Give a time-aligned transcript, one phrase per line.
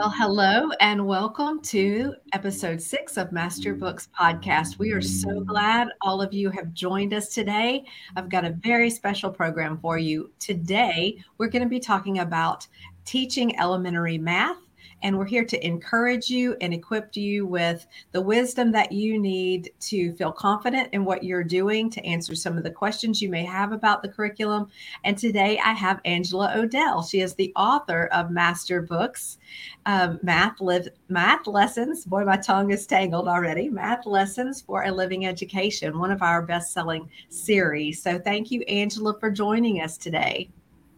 [0.00, 4.78] Well, hello and welcome to episode six of Master Books Podcast.
[4.78, 7.84] We are so glad all of you have joined us today.
[8.16, 10.30] I've got a very special program for you.
[10.38, 12.66] Today, we're going to be talking about
[13.04, 14.56] teaching elementary math
[15.02, 19.72] and we're here to encourage you and equip you with the wisdom that you need
[19.80, 23.44] to feel confident in what you're doing to answer some of the questions you may
[23.44, 24.68] have about the curriculum.
[25.04, 27.02] And today I have Angela O'Dell.
[27.02, 29.38] She is the author of Master Books,
[29.86, 32.04] um, Math Live Math Lessons.
[32.04, 33.68] Boy, my tongue is tangled already.
[33.68, 38.02] Math Lessons for a Living Education, one of our best-selling series.
[38.02, 40.50] So thank you, Angela, for joining us today.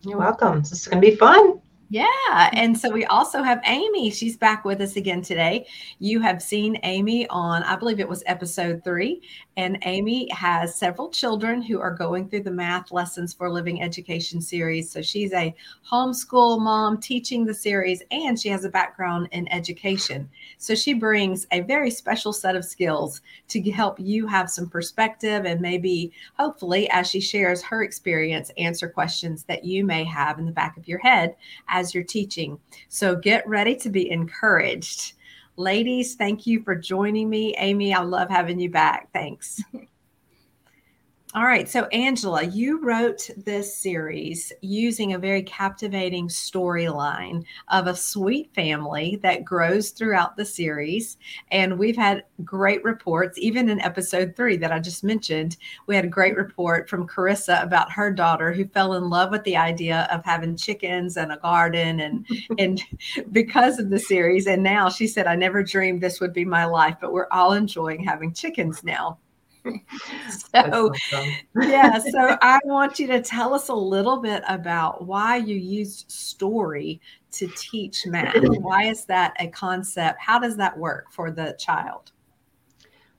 [0.03, 0.61] You're welcome.
[0.61, 1.61] This is going to be fun.
[1.93, 2.49] Yeah.
[2.55, 4.11] And so we also have Amy.
[4.11, 5.67] She's back with us again today.
[5.99, 9.21] You have seen Amy on, I believe it was episode three.
[9.59, 14.41] And Amy has several children who are going through the Math Lessons for Living Education
[14.41, 14.91] series.
[14.91, 15.55] So she's a
[15.91, 20.31] homeschool mom teaching the series, and she has a background in education.
[20.57, 25.45] So she brings a very special set of skills to help you have some perspective
[25.45, 30.47] and maybe, hopefully, as she shares her experience, answer questions that you may have in
[30.47, 31.37] the back of your head
[31.69, 32.59] as you're teaching.
[32.89, 35.13] So get ready to be encouraged.
[35.57, 37.55] Ladies, thank you for joining me.
[37.59, 39.09] Amy, I love having you back.
[39.13, 39.63] Thanks.
[41.35, 41.67] All right.
[41.67, 49.19] So, Angela, you wrote this series using a very captivating storyline of a sweet family
[49.23, 51.17] that grows throughout the series.
[51.51, 55.57] And we've had great reports, even in episode three that I just mentioned.
[55.87, 59.45] We had a great report from Carissa about her daughter who fell in love with
[59.45, 62.27] the idea of having chickens and a garden and,
[62.59, 62.83] and
[63.33, 64.47] because of the series.
[64.47, 67.55] And now she said, I never dreamed this would be my life, but we're all
[67.55, 69.17] enjoying having chickens now.
[70.55, 70.93] So
[71.61, 76.11] yeah so i want you to tell us a little bit about why you used
[76.11, 77.01] story
[77.33, 78.35] to teach math.
[78.61, 80.21] Why is that a concept?
[80.21, 82.13] How does that work for the child?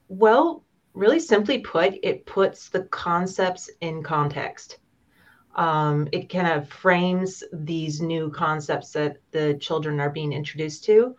[0.07, 0.63] Well
[0.93, 4.77] really simply put it puts the concepts in context.
[5.55, 11.15] Um, it kind of frames these new concepts that the children are being introduced to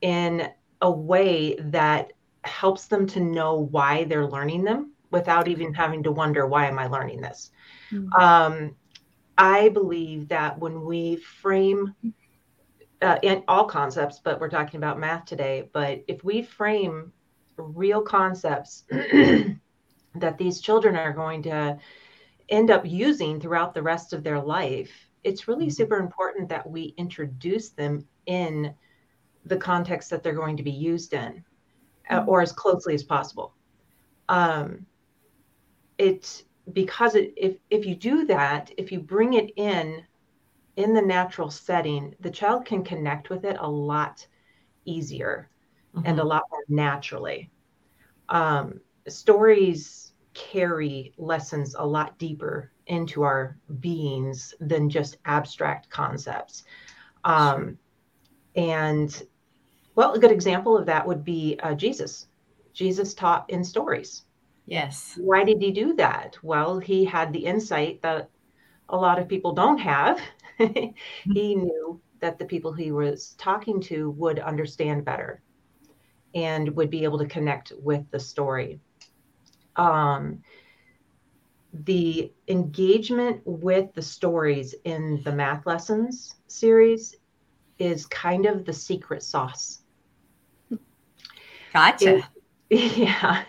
[0.00, 0.48] in
[0.82, 2.12] a way that
[2.44, 6.78] helps them to know why they're learning them without even having to wonder why am
[6.78, 7.50] i learning this
[7.90, 8.12] mm-hmm.
[8.14, 8.74] um,
[9.36, 11.94] i believe that when we frame
[13.02, 17.12] uh, in all concepts but we're talking about math today but if we frame
[17.56, 18.84] real concepts
[20.14, 21.78] that these children are going to
[22.48, 24.90] end up using throughout the rest of their life
[25.24, 25.72] it's really mm-hmm.
[25.72, 28.74] super important that we introduce them in
[29.44, 31.44] the context that they're going to be used in
[32.10, 33.54] uh, or as closely as possible.
[34.28, 34.86] Um,
[35.98, 40.04] it because it, if if you do that, if you bring it in
[40.76, 44.26] in the natural setting, the child can connect with it a lot
[44.84, 45.50] easier
[45.94, 46.06] mm-hmm.
[46.06, 47.50] and a lot more naturally.
[48.28, 56.64] Um, stories carry lessons a lot deeper into our beings than just abstract concepts.
[57.24, 57.78] Um,
[58.56, 59.22] and
[60.00, 62.28] well, a good example of that would be uh, Jesus.
[62.72, 64.22] Jesus taught in stories.
[64.64, 65.18] Yes.
[65.20, 66.38] Why did he do that?
[66.42, 68.30] Well, he had the insight that
[68.88, 70.18] a lot of people don't have.
[70.56, 70.94] he
[71.54, 75.42] knew that the people he was talking to would understand better
[76.34, 78.80] and would be able to connect with the story.
[79.76, 80.42] Um,
[81.74, 87.16] the engagement with the stories in the math lessons series
[87.78, 89.79] is kind of the secret sauce
[91.72, 92.28] Gotcha.
[92.70, 93.44] It, yeah.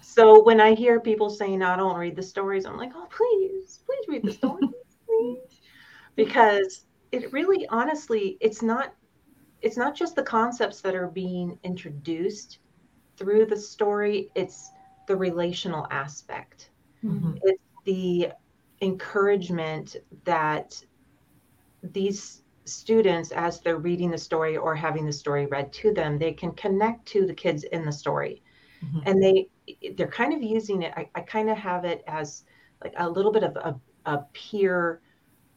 [0.00, 3.80] So when I hear people saying, I don't read the stories, I'm like, oh, please,
[3.86, 4.70] please read the stories,
[5.06, 5.38] please.
[6.16, 8.94] Because it really, honestly, it's not,
[9.60, 12.58] it's not just the concepts that are being introduced
[13.16, 14.70] through the story, it's
[15.06, 16.70] the relational aspect.
[17.04, 17.36] Mm-hmm.
[17.42, 18.32] It's the
[18.80, 20.82] encouragement that
[21.82, 26.32] these students as they're reading the story or having the story read to them they
[26.32, 28.42] can connect to the kids in the story.
[28.84, 29.00] Mm-hmm.
[29.06, 29.48] and they
[29.94, 32.42] they're kind of using it i, I kind of have it as
[32.82, 35.00] like a little bit of a, a peer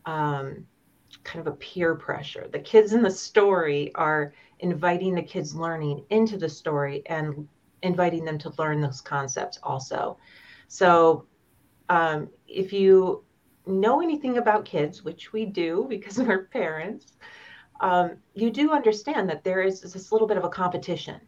[0.06, 0.68] um,
[1.24, 2.48] kind of a peer pressure.
[2.52, 7.48] The kids in the story are inviting the kids learning into the story and
[7.82, 10.18] inviting them to learn those concepts also.
[10.68, 11.26] So
[11.90, 13.24] um, if you
[13.68, 17.14] know anything about kids, which we do because we're parents,
[17.82, 21.20] um, you do understand that there is this little bit of a competition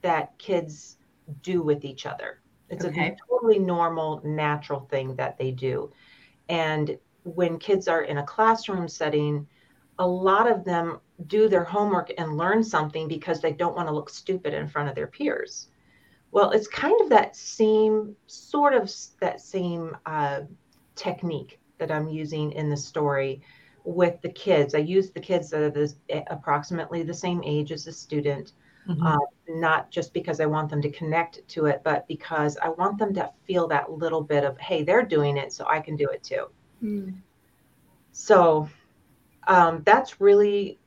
[0.00, 0.96] that kids
[1.42, 2.40] do with each other.
[2.68, 3.08] It's okay.
[3.08, 5.92] a totally normal, natural thing that they do.
[6.48, 9.46] And when kids are in a classroom setting,
[9.98, 13.94] a lot of them do their homework and learn something because they don't want to
[13.94, 15.68] look stupid in front of their peers.
[16.30, 18.90] Well, it's kind of that same sort of
[19.20, 20.40] that same uh,
[20.96, 23.42] technique that I'm using in the story
[23.84, 24.74] with the kids.
[24.74, 25.92] I use the kids that are the,
[26.28, 28.52] approximately the same age as the student,
[28.88, 29.04] mm-hmm.
[29.04, 29.18] uh,
[29.48, 33.12] not just because I want them to connect to it, but because I want them
[33.14, 36.22] to feel that little bit of, hey, they're doing it, so I can do it
[36.22, 36.46] too.
[36.80, 37.14] Mm.
[38.12, 38.68] So
[39.48, 40.78] um, that's really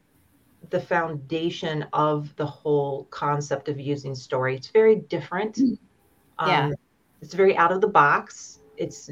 [0.69, 4.55] the foundation of the whole concept of using story.
[4.55, 5.57] It's very different.
[5.57, 5.77] Mm.
[6.39, 6.65] Yeah.
[6.67, 6.75] Um,
[7.21, 8.59] it's very out of the box.
[8.77, 9.09] It's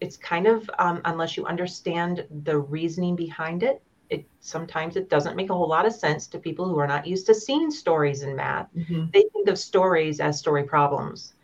[0.00, 5.36] it's kind of um, unless you understand the reasoning behind it, it sometimes it doesn't
[5.36, 8.22] make a whole lot of sense to people who are not used to seeing stories
[8.22, 8.68] in math.
[8.76, 9.06] Mm-hmm.
[9.12, 11.34] They think of stories as story problems,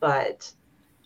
[0.00, 0.50] but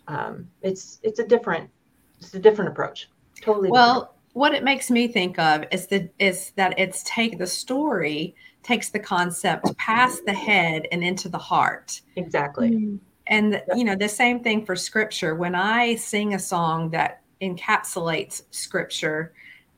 [0.09, 1.71] um, it's it's a different
[2.19, 3.09] it's a different approach.
[3.41, 3.71] Totally.
[3.71, 7.47] Well, different what it makes me think of is the is that it's take the
[7.47, 12.01] story takes the concept past the head and into the heart.
[12.17, 12.71] Exactly.
[12.71, 12.97] Mm-hmm.
[13.31, 15.35] And you know, the same thing for scripture.
[15.35, 19.33] When I sing a song that encapsulates scripture,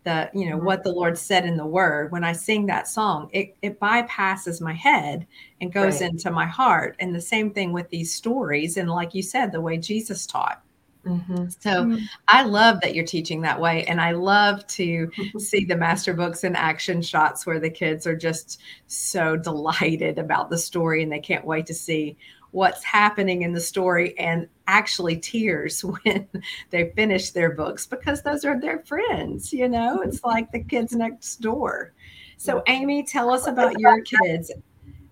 [0.05, 0.65] the you know mm-hmm.
[0.65, 4.61] what the Lord said in the word, when I sing that song, it, it bypasses
[4.61, 5.27] my head
[5.61, 6.11] and goes right.
[6.11, 6.97] into my heart.
[6.99, 10.63] And the same thing with these stories, and like you said, the way Jesus taught.
[11.07, 11.49] Mm-hmm.
[11.61, 12.05] So mm-hmm.
[12.29, 13.85] I love that you're teaching that way.
[13.85, 18.17] And I love to see the master books and action shots where the kids are
[18.17, 22.17] just so delighted about the story and they can't wait to see
[22.53, 26.29] what's happening in the story and actually tears when
[26.71, 29.53] they finish their books because those are their friends.
[29.53, 31.93] You know, it's like the kids next door.
[32.37, 34.51] So, Amy, tell us about your kids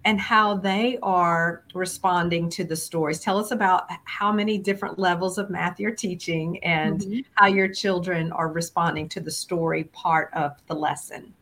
[0.05, 3.21] and how they are responding to the stories.
[3.21, 7.21] Tell us about how many different levels of math you're teaching and mm-hmm.
[7.35, 11.33] how your children are responding to the story part of the lesson.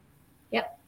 [0.50, 0.78] Yep.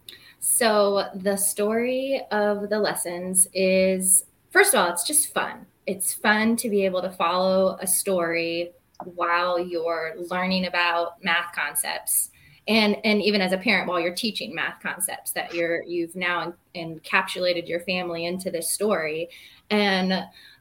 [0.41, 5.67] So, the story of the lessons is first of all, it's just fun.
[5.87, 8.73] It's fun to be able to follow a story
[9.15, 12.31] while you're learning about math concepts
[12.69, 16.53] and and even as a parent while you're teaching math concepts that you're you've now
[16.75, 19.29] encapsulated your family into this story
[19.71, 20.13] and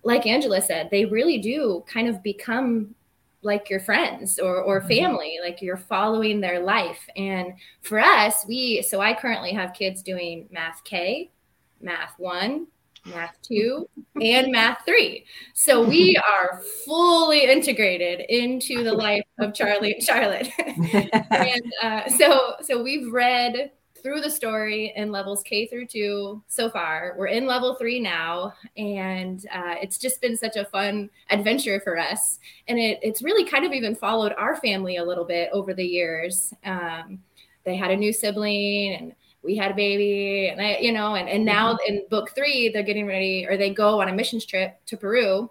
[0.03, 2.95] like angela said they really do kind of become
[3.41, 4.89] like your friends or or mm-hmm.
[4.89, 10.01] family like you're following their life and for us we so i currently have kids
[10.01, 11.29] doing math k
[11.81, 12.65] math 1
[13.09, 13.89] math two
[14.21, 15.25] and math three.
[15.53, 20.49] So we are fully integrated into the life of Charlie and Charlotte.
[21.31, 23.71] and uh, so, so we've read
[24.01, 27.15] through the story in levels K through two so far.
[27.17, 31.97] We're in level three now, and uh, it's just been such a fun adventure for
[31.97, 32.39] us.
[32.67, 35.85] And it, it's really kind of even followed our family a little bit over the
[35.85, 36.53] years.
[36.63, 37.19] Um,
[37.65, 39.13] they had a new sibling, and
[39.43, 41.93] we had a baby and I, you know, and, and now mm-hmm.
[41.93, 45.49] in book three, they're getting ready or they go on a missions trip to Peru.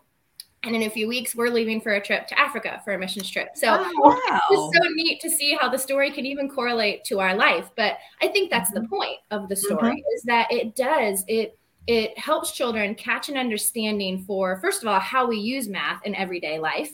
[0.64, 3.30] And in a few weeks, we're leaving for a trip to Africa for a missions
[3.30, 3.50] trip.
[3.54, 4.40] So oh, wow.
[4.50, 7.70] it's so neat to see how the story can even correlate to our life.
[7.76, 8.82] But I think that's mm-hmm.
[8.82, 10.16] the point of the story mm-hmm.
[10.16, 15.00] is that it does, it it helps children catch an understanding for first of all
[15.00, 16.92] how we use math in everyday life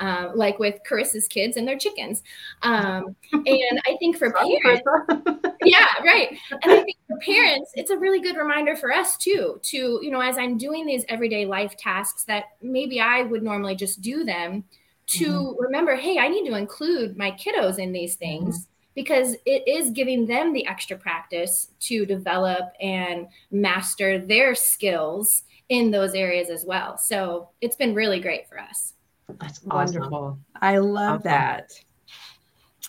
[0.00, 2.22] um, like with Carissa's kids and their chickens.
[2.62, 4.82] Um, and I think for parents,
[5.64, 6.36] yeah, right.
[6.50, 10.10] And I think for parents, it's a really good reminder for us too, to, you
[10.10, 14.24] know, as I'm doing these everyday life tasks that maybe I would normally just do
[14.24, 14.64] them,
[15.08, 15.62] to mm-hmm.
[15.62, 18.58] remember, hey, I need to include my kiddos in these things.
[18.58, 25.42] Mm-hmm because it is giving them the extra practice to develop and master their skills
[25.68, 26.96] in those areas as well.
[26.96, 28.94] So it's been really great for us.
[29.28, 30.00] That's awesome.
[30.00, 30.38] wonderful.
[30.60, 31.30] I love awesome.
[31.30, 31.72] that.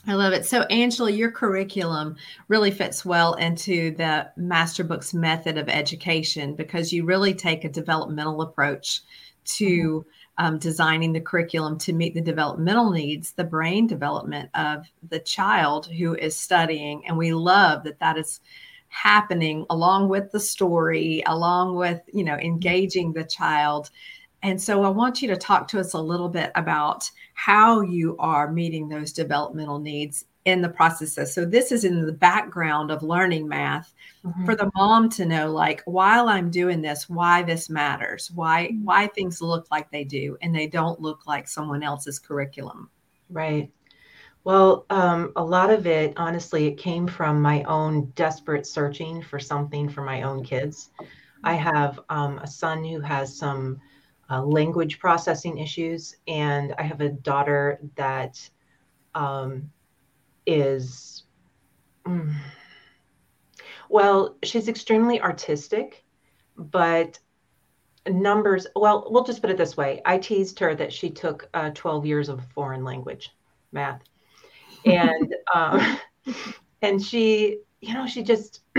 [0.06, 0.46] I love it.
[0.46, 2.15] So, Angela, your curriculum
[2.48, 7.70] really fits well into the Master Books method of education because you really take a
[7.70, 9.01] developmental approach
[9.46, 10.46] to mm-hmm.
[10.46, 15.88] um, designing the curriculum to meet the developmental needs, the brain development of the child
[15.88, 17.06] who is studying.
[17.06, 18.39] And we love that that is
[18.88, 23.89] happening along with the story, along with, you know, engaging the child
[24.48, 28.16] and so I want you to talk to us a little bit about how you
[28.18, 31.34] are meeting those developmental needs in the processes.
[31.34, 34.46] So this is in the background of learning math mm-hmm.
[34.46, 38.86] for the mom to know like while I'm doing this, why this matters, why mm-hmm.
[38.86, 42.89] why things look like they do and they don't look like someone else's curriculum.
[43.30, 43.70] Right.
[44.46, 49.39] Well, um, a lot of it, honestly, it came from my own desperate searching for
[49.39, 50.92] something for my own kids.
[51.44, 53.82] I have um, a son who has some
[54.29, 58.50] uh, language processing issues, and I have a daughter that
[59.15, 59.72] um,
[60.46, 61.24] is.
[62.05, 62.34] Mm,
[63.89, 66.05] Well, she's extremely artistic,
[66.57, 67.19] but
[68.10, 70.01] numbers, well, we'll just put it this way.
[70.05, 73.36] I teased her that she took uh, 12 years of foreign language,
[73.72, 74.01] math.
[74.86, 76.00] And, um,
[76.81, 78.62] and she, you know, she just,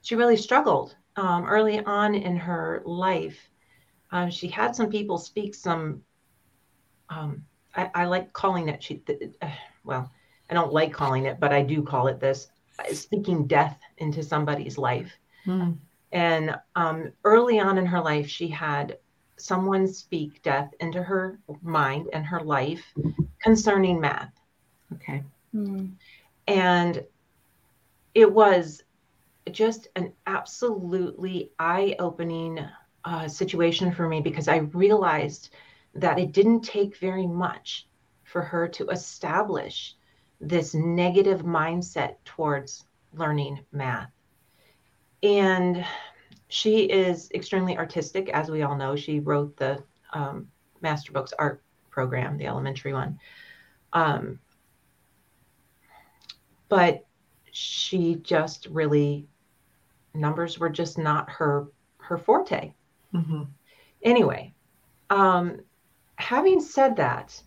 [0.00, 3.49] she really struggled um, early on in her life.
[4.12, 6.02] Uh, she had some people speak some,
[7.08, 9.02] um, I, I, like calling it, she,
[9.40, 9.48] uh,
[9.84, 10.10] well,
[10.48, 12.48] I don't like calling it, but I do call it this
[12.92, 15.12] speaking death into somebody's life.
[15.46, 15.76] Mm.
[16.12, 18.98] And um, early on in her life, she had
[19.36, 22.82] someone speak death into her mind and her life
[23.42, 24.32] concerning math.
[24.94, 25.22] Okay.
[25.54, 25.92] Mm.
[26.48, 27.04] And
[28.14, 28.82] it was
[29.50, 32.58] just an absolutely eye opening
[33.04, 35.50] uh, situation for me because I realized
[35.94, 37.86] that it didn't take very much
[38.24, 39.96] for her to establish
[40.40, 44.10] this negative mindset towards learning math.
[45.22, 45.84] And
[46.48, 48.96] she is extremely artistic, as we all know.
[48.96, 50.48] She wrote the um,
[50.80, 53.18] Master Books art program, the elementary one.
[53.92, 54.38] Um,
[56.68, 57.04] but
[57.52, 59.26] she just really
[60.14, 62.72] numbers were just not her her forte.
[63.14, 63.42] Mm-hmm.
[64.02, 64.54] Anyway,
[65.10, 65.60] um,
[66.16, 67.40] having said that,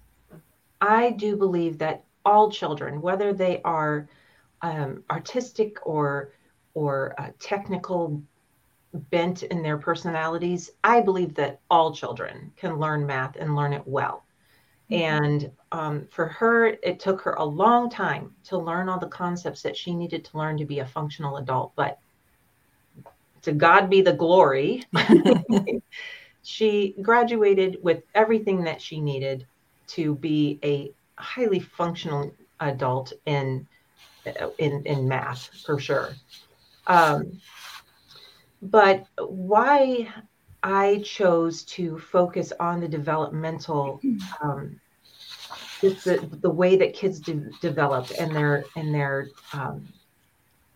[0.82, 4.08] I do believe that all children, whether they are
[4.62, 6.34] um, artistic or
[6.74, 8.22] or uh, technical
[8.94, 13.84] bent in their personalities, I believe that all children can learn math and learn it
[13.86, 14.26] well.
[14.90, 15.02] Mm-hmm.
[15.02, 19.62] And um, for her, it took her a long time to learn all the concepts
[19.62, 21.74] that she needed to learn to be a functional adult.
[21.76, 22.00] But
[23.44, 24.84] to God be the glory,
[26.44, 29.48] she graduated with everything that she needed
[29.88, 33.68] to be a highly functional adult in
[34.58, 36.16] in in math for sure.
[36.88, 37.40] Um,
[38.62, 40.08] but why
[40.62, 44.00] I chose to focus on the developmental,
[44.42, 44.80] um,
[45.82, 49.88] the the way that kids de- develop and their and their um,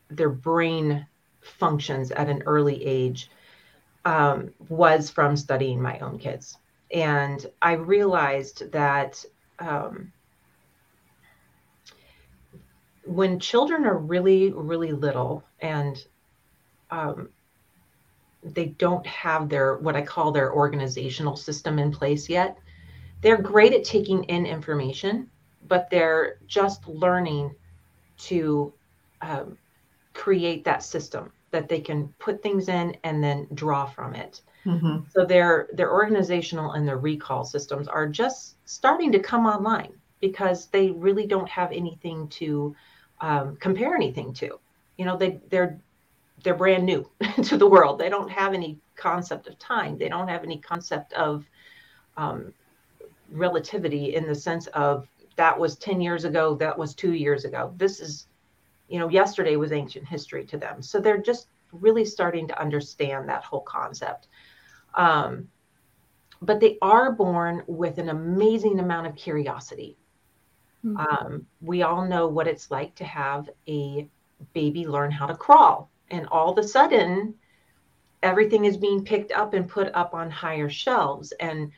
[0.09, 1.05] their brain
[1.47, 3.29] functions at an early age
[4.05, 6.57] um, was from studying my own kids,
[6.91, 9.23] and I realized that
[9.59, 10.11] um,
[13.07, 16.05] when children are really, really little and
[16.91, 17.29] um,
[18.43, 22.57] they don't have their what I call their organizational system in place yet,
[23.21, 25.29] they're great at taking in information,
[25.67, 27.55] but they're just learning
[28.17, 28.73] to
[29.21, 29.57] um,
[30.13, 34.41] create that system that they can put things in and then draw from it.
[34.65, 35.09] Mm-hmm.
[35.11, 40.67] So their their organizational and their recall systems are just starting to come online because
[40.67, 42.75] they really don't have anything to
[43.21, 44.59] um, compare anything to.
[44.97, 45.79] You know, they they're
[46.43, 47.09] they're brand new
[47.43, 47.99] to the world.
[47.99, 49.97] They don't have any concept of time.
[49.97, 51.45] They don't have any concept of
[52.17, 52.53] um,
[53.31, 57.73] relativity in the sense of that was 10 years ago, that was two years ago.
[57.77, 58.27] This is,
[58.87, 60.81] you know, yesterday was ancient history to them.
[60.81, 64.27] So they're just really starting to understand that whole concept.
[64.95, 65.49] Um,
[66.41, 69.97] but they are born with an amazing amount of curiosity.
[70.85, 70.97] Mm-hmm.
[70.97, 74.07] Um, we all know what it's like to have a
[74.53, 77.33] baby learn how to crawl, and all of a sudden,
[78.21, 81.71] everything is being picked up and put up on higher shelves, and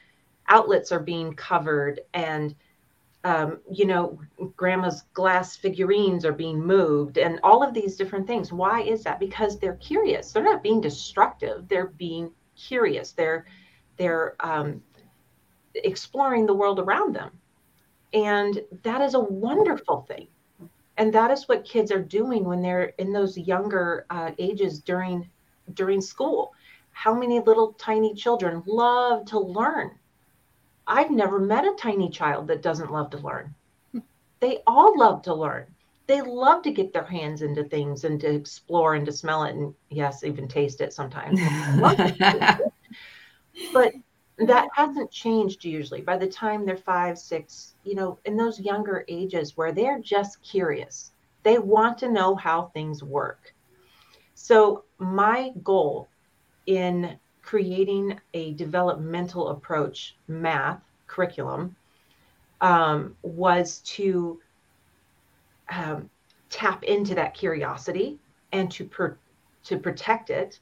[0.49, 2.53] outlets are being covered, and
[3.23, 4.19] um, you know,
[4.55, 8.53] grandma's glass figurines are being moved, and all of these different things.
[8.53, 9.19] Why is that?
[9.19, 10.31] Because they're curious.
[10.31, 11.67] They're not being destructive.
[11.67, 13.11] They're being curious.
[13.13, 13.45] They're
[13.97, 14.81] they're um,
[15.75, 17.31] exploring the world around them
[18.13, 20.27] and that is a wonderful thing.
[20.97, 25.29] And that is what kids are doing when they're in those younger uh, ages during
[25.73, 26.53] during school.
[26.91, 29.98] How many little tiny children love to learn?
[30.89, 33.53] I've never met a tiny child that doesn't love to learn.
[34.39, 35.67] They all love to learn.
[36.07, 39.55] They love to get their hands into things and to explore and to smell it
[39.55, 41.39] and yes, even taste it sometimes.
[43.73, 43.93] but
[44.39, 49.03] that hasn't changed usually by the time they're five six you know in those younger
[49.07, 51.11] ages where they're just curious
[51.43, 53.53] they want to know how things work
[54.35, 56.07] so my goal
[56.67, 57.19] in
[57.49, 61.75] creating a developmental approach math curriculum
[62.61, 64.39] um, was to
[65.69, 66.07] um,
[66.51, 68.19] tap into that curiosity
[68.51, 69.17] and to per-
[69.63, 70.59] to protect it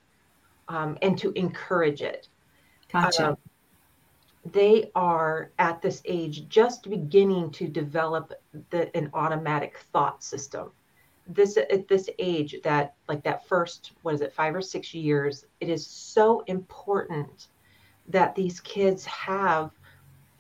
[0.70, 2.30] um, and to encourage it
[2.90, 3.38] gotcha um,
[4.54, 8.32] they are at this age just beginning to develop
[8.70, 10.72] the, an automatic thought system.
[11.30, 15.46] This at this age that like that first what is it five or six years
[15.60, 17.48] it is so important
[18.08, 19.72] that these kids have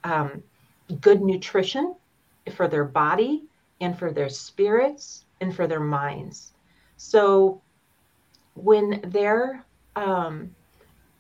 [0.03, 0.41] um,
[1.01, 1.96] good nutrition
[2.53, 3.44] for their body
[3.82, 6.53] and for their spirits and for their minds.
[6.96, 7.62] So
[8.56, 9.65] when their
[9.96, 10.56] um,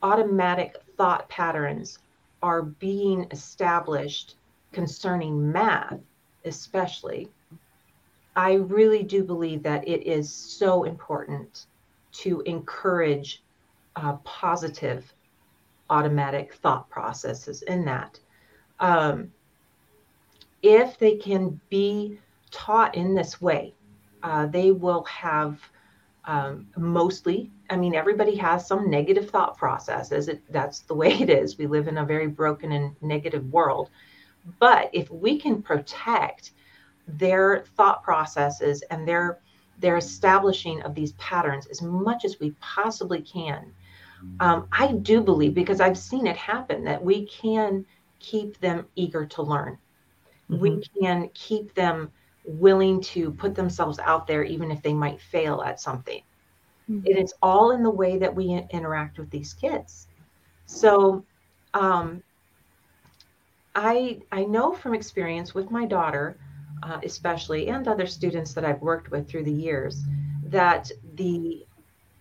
[0.01, 1.99] automatic thought patterns
[2.41, 4.35] are being established
[4.71, 5.99] concerning math
[6.45, 7.29] especially
[8.37, 11.65] I really do believe that it is so important
[12.13, 13.43] to encourage
[13.95, 15.11] uh, positive
[15.89, 18.19] automatic thought processes in that.
[18.79, 19.31] Um,
[20.61, 22.19] if they can be
[22.51, 23.73] taught in this way,
[24.21, 25.59] uh, they will have
[26.25, 30.27] um, mostly, I mean, everybody has some negative thought processes.
[30.27, 31.57] It, that's the way it is.
[31.57, 33.89] We live in a very broken and negative world.
[34.59, 36.51] But if we can protect
[37.07, 39.39] their thought processes and their
[39.79, 43.71] their establishing of these patterns as much as we possibly can.
[44.39, 47.85] Um, I do believe because I've seen it happen that we can
[48.19, 49.77] keep them eager to learn.
[50.49, 50.59] Mm-hmm.
[50.59, 52.11] We can keep them
[52.43, 56.23] willing to put themselves out there, even if they might fail at something.
[56.89, 57.05] Mm-hmm.
[57.05, 60.07] It is all in the way that we interact with these kids.
[60.65, 61.23] So,
[61.73, 62.23] um,
[63.75, 66.37] I I know from experience with my daughter
[66.83, 70.03] uh, especially, and other students that I've worked with through the years,
[70.45, 71.65] that the,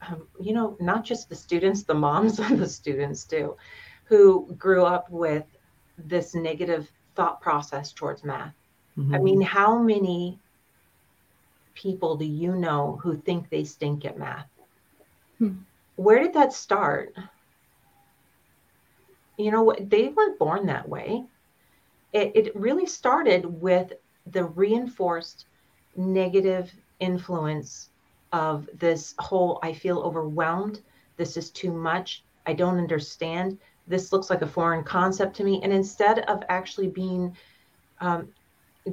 [0.09, 3.57] um, you know, not just the students, the moms of the students too,
[4.05, 5.45] who grew up with
[5.99, 8.55] this negative thought process towards math.
[8.99, 9.15] Mm-hmm.
[9.15, 10.39] I mean, how many
[11.75, 14.49] people do you know who think they stink at math?
[15.39, 15.59] Hmm.
[15.97, 17.15] Where did that start?
[19.37, 21.25] You know, they weren't born that way.
[22.13, 23.93] It, it really started with
[24.31, 25.47] the reinforced
[25.97, 27.91] negative influence
[28.33, 30.81] of this whole I feel overwhelmed.
[31.17, 32.25] This is too much.
[32.47, 33.59] I don't understand.
[33.87, 35.61] This looks like a foreign concept to me.
[35.63, 37.37] And instead of actually being
[38.01, 38.29] um,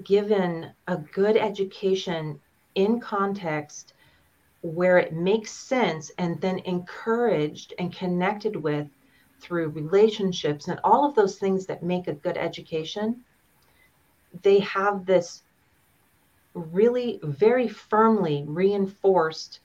[0.03, 2.39] given a good education
[2.75, 3.93] in context
[4.61, 8.87] where it makes sense and then encouraged and connected with
[9.39, 13.23] through relationships and all of those things that make a good education,
[14.41, 15.43] they have this
[16.53, 19.59] really very firmly reinforced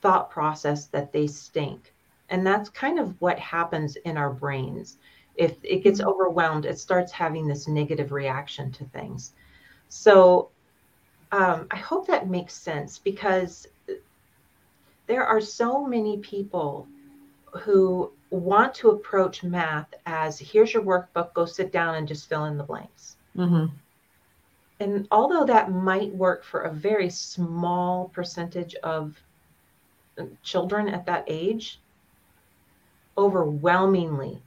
[0.00, 1.92] thought process that they stink.
[2.30, 4.98] And that's kind of what happens in our brains.
[5.36, 6.08] If it gets mm-hmm.
[6.08, 9.32] overwhelmed, it starts having this negative reaction to things.
[9.88, 10.50] So
[11.30, 13.66] um, I hope that makes sense because
[15.06, 16.86] there are so many people
[17.52, 22.46] who want to approach math as here's your workbook, go sit down and just fill
[22.46, 23.16] in the blanks.
[23.36, 23.66] Mm-hmm.
[24.82, 29.16] And although that might work for a very small percentage of
[30.42, 31.78] children at that age,
[33.16, 34.42] overwhelmingly,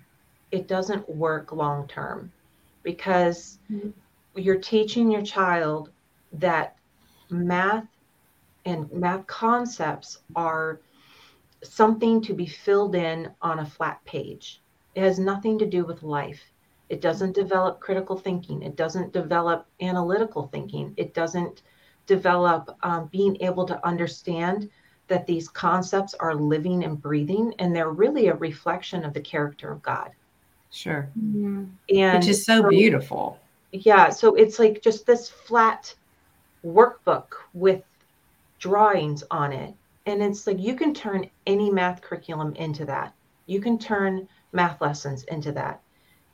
[0.52, 2.34] it doesn't work long term
[2.84, 3.91] because mm-hmm.
[4.36, 5.89] you're teaching your child
[6.34, 6.76] that
[7.30, 7.88] math
[8.65, 10.82] and math concepts are
[11.63, 14.62] something to be filled in on a flat page.
[14.95, 16.41] It has nothing to do with life.
[16.89, 18.62] It doesn't develop critical thinking.
[18.62, 20.93] It doesn't develop analytical thinking.
[20.98, 21.63] It doesn't
[22.06, 24.69] develop um, being able to understand
[25.08, 29.71] that these concepts are living and breathing and they're really a reflection of the character
[29.71, 30.12] of God.
[30.71, 31.10] Sure.
[31.17, 31.65] Mm-hmm.
[31.95, 33.39] And which is so, so beautiful.
[33.71, 34.10] Yeah.
[34.10, 35.93] So it's like just this flat
[36.65, 37.84] workbook with
[38.60, 39.74] drawings on it.
[40.06, 43.13] And it's like you can turn any math curriculum into that.
[43.48, 45.82] You can turn math lessons into that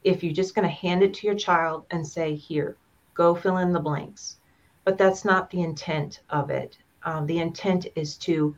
[0.04, 2.78] if you're just going to hand it to your child and say, here,
[3.14, 4.38] go fill in the blanks.
[4.84, 6.78] But that's not the intent of it.
[7.04, 8.56] Um, the intent is to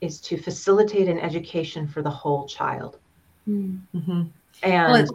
[0.00, 2.98] is to facilitate an education for the whole child.
[3.48, 4.22] Mm-hmm.
[4.62, 5.06] And well,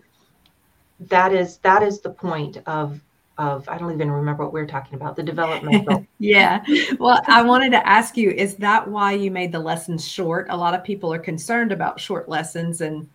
[1.02, 3.02] that is that is the point of
[3.38, 6.06] of I don't even remember what we are talking about the developmental.
[6.20, 6.64] yeah.
[7.00, 10.48] Well, I wanted to ask you: Is that why you made the lessons short?
[10.50, 13.08] A lot of people are concerned about short lessons, and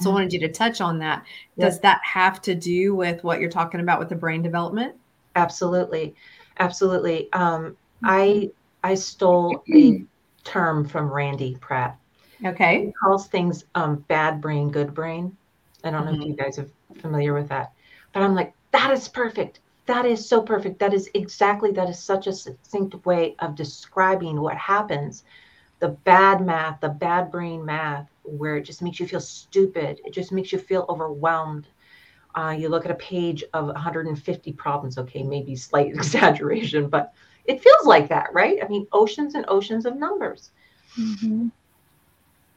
[0.00, 1.24] so I wanted you to touch on that.
[1.58, 4.94] Does that have to do with what you're talking about with the brain development?
[5.36, 6.14] Absolutely.
[6.58, 7.32] Absolutely.
[7.32, 8.50] Um, I
[8.82, 10.04] I stole a
[10.44, 11.98] term from Randy Pratt.
[12.44, 12.86] Okay.
[12.86, 15.36] He calls things um, bad brain, good brain.
[15.84, 16.22] I don't know mm-hmm.
[16.22, 16.68] if you guys are
[17.00, 17.72] familiar with that,
[18.12, 19.60] but I'm like, that is perfect.
[19.86, 20.78] That is so perfect.
[20.78, 25.24] That is exactly, that is such a succinct way of describing what happens.
[25.80, 30.00] The bad math, the bad brain math where it just makes you feel stupid.
[30.04, 31.66] It just makes you feel overwhelmed.
[32.34, 34.98] Uh, you look at a page of 150 problems.
[34.98, 37.12] Okay, maybe slight exaggeration, but
[37.44, 38.58] it feels like that, right?
[38.62, 40.50] I mean, oceans and oceans of numbers.
[40.98, 41.48] Mm-hmm.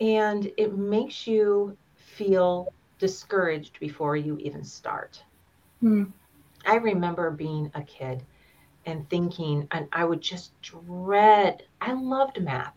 [0.02, 5.24] And it makes you feel discouraged before you even start.
[5.82, 6.12] Mm.
[6.66, 8.24] I remember being a kid
[8.86, 12.74] and thinking, and I would just dread, I loved math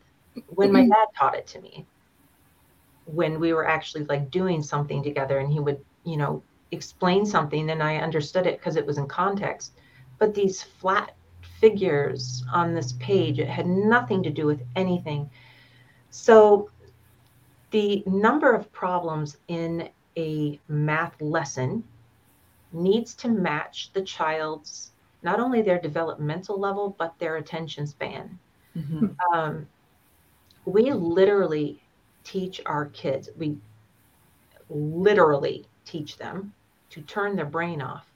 [0.48, 0.90] when my mm-hmm.
[0.90, 1.86] dad taught it to me.
[3.06, 7.70] When we were actually like doing something together and he would, you know, explain something
[7.70, 9.72] and I understood it because it was in context.
[10.18, 11.14] But these flat
[11.60, 15.30] figures on this page, it had nothing to do with anything.
[16.10, 16.70] So
[17.70, 21.84] the number of problems in a math lesson
[22.72, 28.38] needs to match the child's not only their developmental level but their attention span.
[28.76, 29.06] Mm-hmm.
[29.32, 29.66] Um,
[30.64, 31.82] we literally
[32.24, 33.28] teach our kids.
[33.36, 33.56] We
[34.68, 36.52] literally teach them
[36.90, 38.06] to turn their brain off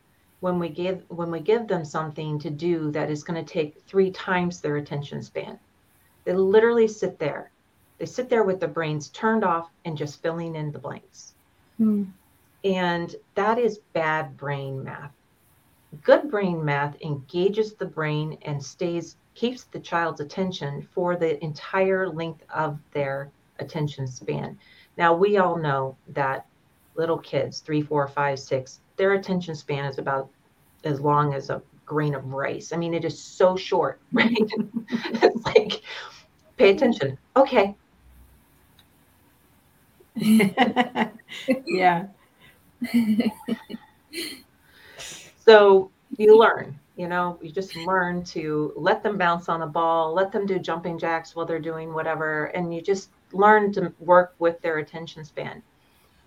[0.40, 3.80] when we give when we give them something to do that is going to take
[3.86, 5.58] three times their attention span
[6.24, 7.50] they literally sit there
[7.98, 11.34] they sit there with their brains turned off and just filling in the blanks
[11.80, 12.06] mm.
[12.64, 15.12] and that is bad brain math
[16.02, 22.08] good brain math engages the brain and stays keeps the child's attention for the entire
[22.08, 24.58] length of their attention span
[24.98, 26.46] now we all know that
[26.98, 30.28] little kids, three, four, five, six, their attention span is about
[30.84, 32.72] as long as a grain of rice.
[32.72, 34.36] I mean, it is so short, right?
[34.36, 35.80] it's like,
[36.56, 37.16] pay attention.
[37.36, 37.74] Okay.
[41.66, 42.06] yeah.
[45.38, 50.12] so you learn, you know, you just learn to let them bounce on the ball,
[50.12, 54.34] let them do jumping jacks while they're doing whatever, and you just learn to work
[54.38, 55.62] with their attention span.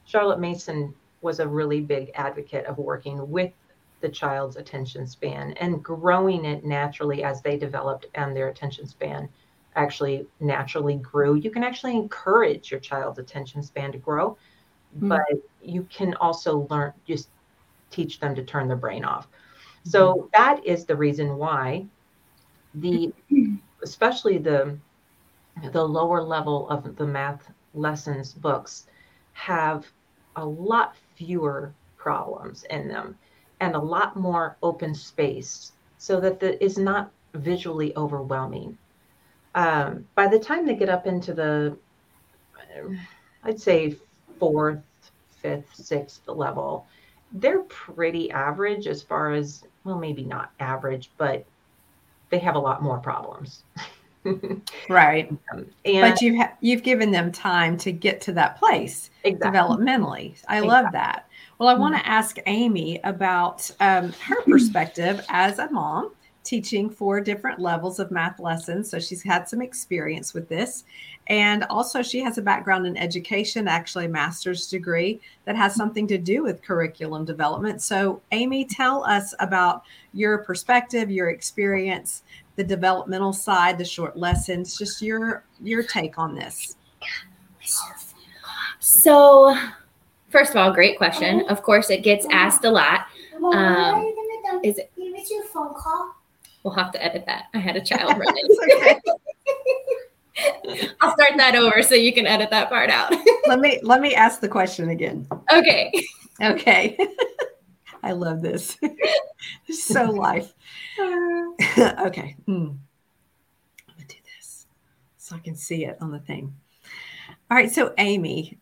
[0.05, 3.51] Charlotte Mason was a really big advocate of working with
[4.01, 9.29] the child's attention span and growing it naturally as they developed and their attention span
[9.75, 11.35] actually naturally grew.
[11.35, 14.37] You can actually encourage your child's attention span to grow,
[14.97, 15.09] mm-hmm.
[15.09, 15.21] but
[15.61, 17.29] you can also learn just
[17.89, 19.27] teach them to turn their brain off.
[19.27, 19.89] Mm-hmm.
[19.89, 21.85] So that is the reason why
[22.75, 23.13] the
[23.83, 24.77] especially the
[25.71, 28.87] the lower level of the math lessons books
[29.33, 29.85] have
[30.35, 33.17] a lot fewer problems in them
[33.59, 38.77] and a lot more open space so that it is not visually overwhelming.
[39.53, 41.77] Um, by the time they get up into the,
[43.43, 43.95] I'd say
[44.39, 44.81] fourth,
[45.41, 46.87] fifth, sixth level,
[47.33, 51.45] they're pretty average as far as, well, maybe not average, but
[52.29, 53.63] they have a lot more problems.
[54.89, 55.31] right.
[55.53, 59.59] Um, and, but you've ha- you've given them time to get to that place exactly.
[59.59, 60.21] developmentally.
[60.47, 60.67] I exactly.
[60.67, 61.27] love that.
[61.57, 62.11] Well, I want to mm-hmm.
[62.11, 66.11] ask Amy about um, her perspective as a mom
[66.43, 68.89] teaching four different levels of math lessons.
[68.89, 70.83] So she's had some experience with this.
[71.27, 76.07] And also, she has a background in education, actually, a master's degree that has something
[76.07, 77.81] to do with curriculum development.
[77.81, 82.23] So, Amy, tell us about your perspective, your experience
[82.55, 86.75] the developmental side, the short lessons, just your your take on this.
[88.79, 89.57] So,
[90.29, 91.45] first of all, great question.
[91.49, 93.07] Of course, it gets asked a lot.
[93.43, 94.13] Um,
[94.63, 94.91] is it?
[95.29, 96.15] your phone call?
[96.63, 97.45] We'll have to edit that.
[97.53, 98.55] I had a child running.
[101.01, 103.13] I'll start that over so you can edit that part out.
[103.47, 105.27] let me let me ask the question again.
[105.51, 105.91] Okay.
[106.41, 106.97] Okay.
[108.03, 108.77] I love this.
[109.69, 110.53] so life.
[111.77, 112.35] okay.
[112.47, 112.77] Mm.
[113.87, 114.67] I'm gonna do this
[115.17, 116.53] so I can see it on the thing.
[117.49, 117.71] All right.
[117.71, 118.57] So, Amy,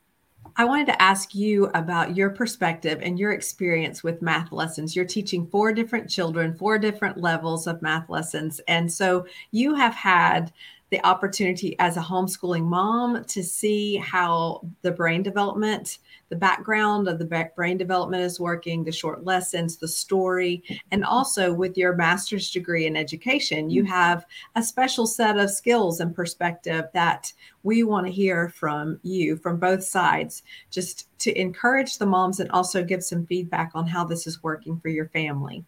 [0.55, 4.95] I wanted to ask you about your perspective and your experience with math lessons.
[4.95, 8.59] You're teaching four different children, four different levels of math lessons.
[8.67, 10.51] And so you have had
[10.89, 15.99] the opportunity as a homeschooling mom to see how the brain development,
[16.29, 21.53] the background of the brain development is working, the short lessons, the story, and also
[21.53, 23.91] with your master's degree in education, you mm-hmm.
[23.91, 24.25] have
[24.55, 29.57] a special set of skills and perspective that we want to hear from you from
[29.57, 34.25] both sides, just to encourage the moms and also give some feedback on how this
[34.25, 35.63] is working for your family.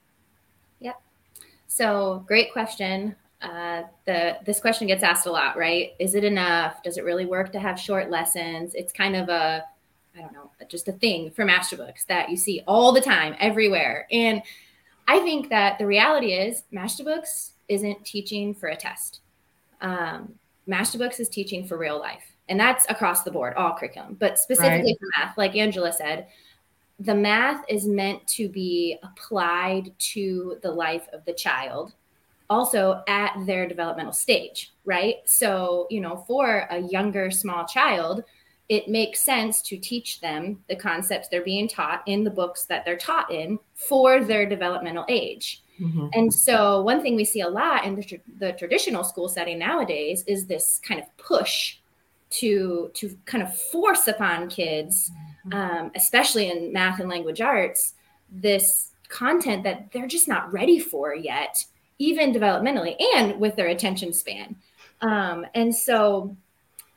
[0.80, 1.00] Yep.
[1.68, 5.92] So, great question uh, the this question gets asked a lot, right?
[6.00, 6.84] Is it enough?
[6.84, 8.76] Does it really work to have short lessons?
[8.76, 9.66] It's kind of a
[10.16, 13.36] I don't know, just a thing for master books that you see all the time,
[13.40, 14.08] everywhere.
[14.12, 14.42] And
[15.08, 19.22] I think that the reality is master books isn't teaching for a test.
[19.80, 20.34] Um,
[20.68, 24.18] master books is teaching for real life, and that's across the board, all curriculum.
[24.20, 25.00] But specifically right.
[25.00, 26.28] for math, like Angela said,
[27.00, 31.94] the math is meant to be applied to the life of the child
[32.52, 35.16] also at their developmental stage, right?
[35.26, 38.26] So, you know, for a younger small child,
[38.68, 42.84] it makes sense to teach them the concepts they're being taught in the books that
[42.84, 45.64] they're taught in for their developmental age.
[45.80, 46.08] Mm-hmm.
[46.14, 50.26] And so, one thing we see a lot in the, the traditional school setting nowadays
[50.28, 51.78] is this kind of push
[52.32, 55.10] to to kind of force upon kids,
[55.48, 55.54] mm-hmm.
[55.58, 57.94] um, especially in math and language arts,
[58.30, 61.66] this content that they're just not ready for yet,
[62.02, 64.56] even developmentally and with their attention span.
[65.02, 66.36] Um, and so,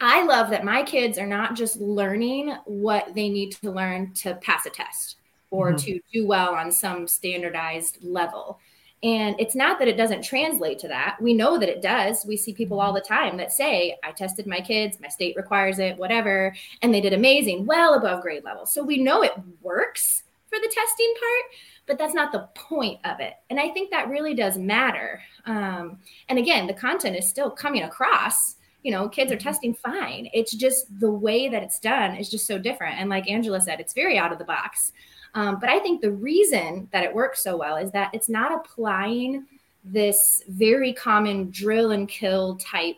[0.01, 4.35] I love that my kids are not just learning what they need to learn to
[4.35, 5.17] pass a test
[5.51, 5.77] or mm-hmm.
[5.77, 8.59] to do well on some standardized level.
[9.03, 11.17] And it's not that it doesn't translate to that.
[11.21, 12.25] We know that it does.
[12.27, 15.79] We see people all the time that say, I tested my kids, my state requires
[15.79, 18.67] it, whatever, and they did amazing, well above grade level.
[18.67, 21.43] So we know it works for the testing part,
[21.87, 23.35] but that's not the point of it.
[23.51, 25.21] And I think that really does matter.
[25.47, 28.57] Um, and again, the content is still coming across.
[28.83, 29.49] You know, kids are mm-hmm.
[29.49, 30.29] testing fine.
[30.33, 32.99] It's just the way that it's done is just so different.
[32.99, 34.93] And like Angela said, it's very out of the box.
[35.35, 38.53] Um, but I think the reason that it works so well is that it's not
[38.53, 39.47] applying
[39.85, 42.97] this very common drill and kill type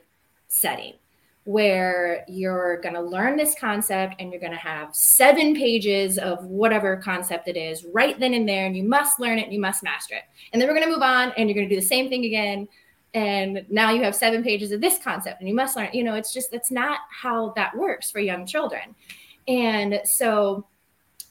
[0.49, 0.95] setting
[1.47, 6.45] where you're going to learn this concept and you're going to have seven pages of
[6.45, 9.61] whatever concept it is right then and there and you must learn it and you
[9.61, 10.25] must master it.
[10.53, 12.25] And then we're going to move on and you're going to do the same thing
[12.25, 12.67] again
[13.15, 16.17] and now you have seven pages of this concept and you must learn you know
[16.17, 18.97] it's just that's not how that works for young children.
[19.47, 20.67] And so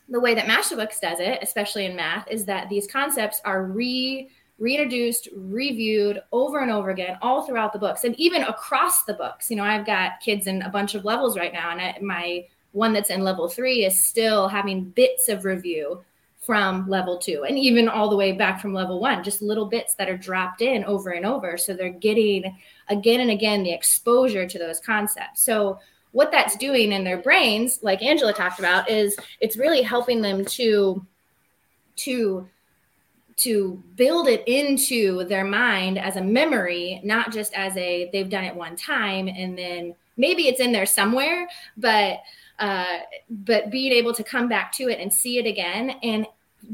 [0.07, 4.29] the way that Masterbooks does it, especially in math, is that these concepts are re
[4.57, 9.49] reintroduced, reviewed over and over again, all throughout the books, and even across the books.
[9.49, 12.45] You know, I've got kids in a bunch of levels right now, and I, my
[12.71, 16.03] one that's in level three is still having bits of review
[16.39, 19.95] from level two, and even all the way back from level one, just little bits
[19.95, 21.57] that are dropped in over and over.
[21.57, 22.55] So they're getting
[22.87, 25.41] again and again the exposure to those concepts.
[25.41, 25.79] So
[26.11, 30.45] what that's doing in their brains, like Angela talked about, is it's really helping them
[30.45, 31.05] to
[31.97, 32.47] to
[33.37, 38.45] to build it into their mind as a memory, not just as a they've done
[38.45, 42.19] it one time and then maybe it's in there somewhere, but
[42.59, 46.25] uh, but being able to come back to it and see it again and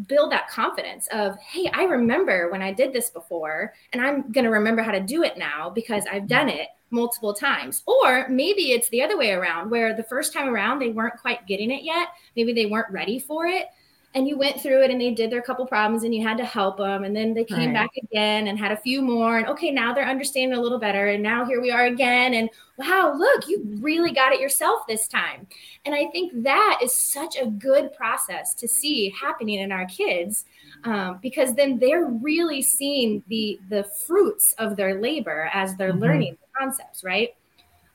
[0.08, 4.46] build that confidence of hey i remember when i did this before and i'm going
[4.46, 7.84] to remember how to do it now because i've done it multiple times.
[7.88, 11.48] Or maybe it's the other way around where the first time around they weren't quite
[11.48, 12.10] getting it yet.
[12.36, 13.68] Maybe they weren't ready for it.
[14.14, 16.44] And you went through it and they did their couple problems and you had to
[16.44, 17.06] help them.
[17.06, 17.74] And then they came right.
[17.74, 19.38] back again and had a few more.
[19.38, 21.08] And okay, now they're understanding a little better.
[21.08, 22.34] And now here we are again.
[22.34, 25.48] And wow, look, you really got it yourself this time.
[25.86, 30.44] And I think that is such a good process to see happening in our kids
[30.84, 36.00] um, because then they're really seeing the the fruits of their labor as they're mm-hmm.
[36.00, 37.36] learning concepts, right?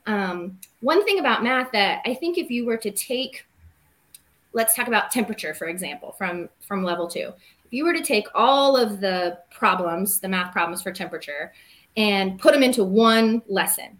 [0.05, 3.45] Um, one thing about math that I think if you were to take,
[4.57, 7.31] let's talk about temperature, for example, from from level two.
[7.63, 11.53] If you were to take all of the problems, the math problems for temperature,
[11.95, 13.97] and put them into one lesson,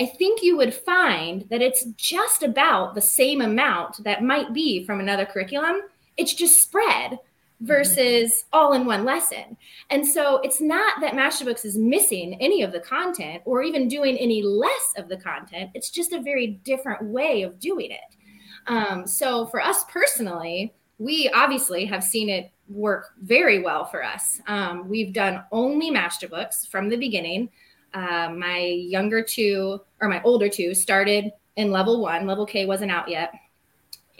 [0.00, 4.84] I think you would find that it's just about the same amount that might be
[4.84, 5.82] from another curriculum.
[6.16, 7.18] It's just spread
[7.60, 9.58] versus all in one lesson.
[9.90, 14.16] And so it's not that Masterbooks is missing any of the content or even doing
[14.16, 15.70] any less of the content.
[15.74, 18.16] It's just a very different way of doing it.
[18.66, 24.40] Um, so for us personally, we obviously have seen it work very well for us.
[24.46, 27.48] Um, we've done only Masterbooks from the beginning.
[27.92, 32.26] Uh, my younger two or my older two started in level one.
[32.26, 33.32] Level K wasn't out yet.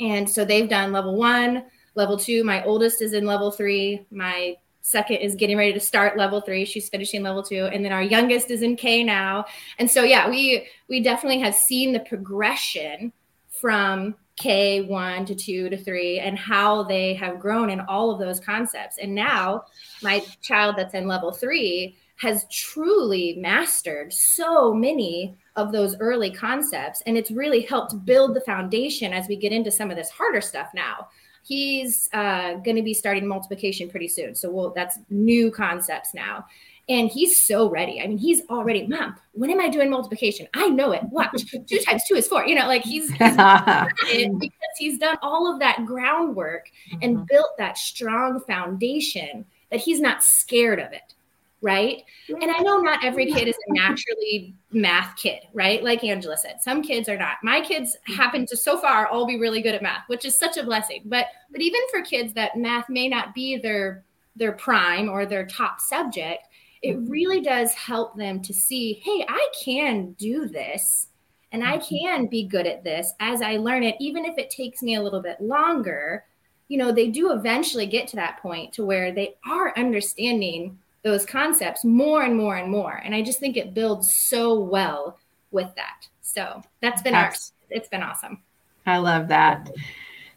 [0.01, 2.43] And so they've done level one, level two.
[2.43, 4.05] My oldest is in level three.
[4.11, 6.65] My second is getting ready to start level three.
[6.65, 7.67] She's finishing level two.
[7.67, 9.45] And then our youngest is in K now.
[9.79, 13.13] And so yeah, we we definitely have seen the progression
[13.51, 18.19] from K one to two to three and how they have grown in all of
[18.19, 18.99] those concepts.
[18.99, 19.65] And now
[20.03, 27.03] my child that's in level three has truly mastered so many of those early concepts.
[27.07, 30.41] And it's really helped build the foundation as we get into some of this harder
[30.41, 31.09] stuff now
[31.43, 34.35] he's uh, going to be starting multiplication pretty soon.
[34.35, 36.45] So we'll, that's new concepts now.
[36.89, 38.01] And he's so ready.
[38.01, 40.49] I mean, he's already, mom, when am I doing multiplication?
[40.55, 41.03] I know it.
[41.05, 42.47] Watch, two times two is four.
[42.47, 46.71] You know, like he's, he's because he's done all of that groundwork
[47.03, 47.25] and mm-hmm.
[47.29, 51.15] built that strong foundation that he's not scared of it
[51.63, 52.03] right?
[52.29, 55.83] And I know not every kid is a naturally math kid, right?
[55.83, 57.37] Like Angela said, some kids are not.
[57.43, 60.57] My kids happen to so far all be really good at math, which is such
[60.57, 61.03] a blessing.
[61.05, 64.05] But but even for kids that math may not be their
[64.37, 66.45] their prime or their top subject,
[66.83, 71.09] it really does help them to see hey, I can do this
[71.53, 71.97] and I mm-hmm.
[71.97, 75.03] can be good at this as I learn it, even if it takes me a
[75.03, 76.25] little bit longer.
[76.69, 81.27] You know, they do eventually get to that point to where they are understanding those
[81.27, 83.01] concepts more and more and more.
[83.05, 85.19] And I just think it builds so well
[85.51, 86.07] with that.
[86.21, 88.43] So that's been that's, our, it's been awesome.
[88.87, 89.71] I love that.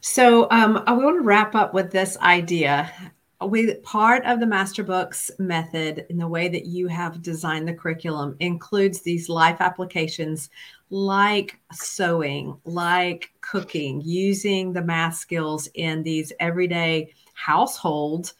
[0.01, 2.91] So um, I want to wrap up with this idea.
[3.49, 7.73] With part of the master books method in the way that you have designed the
[7.73, 10.49] curriculum includes these life applications
[10.89, 18.33] like sewing, like cooking, using the math skills in these everyday household,